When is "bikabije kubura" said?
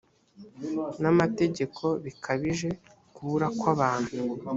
2.03-3.47